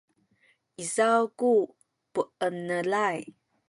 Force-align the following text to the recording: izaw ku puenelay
izaw 0.83 1.21
ku 1.39 1.51
puenelay 2.13 3.19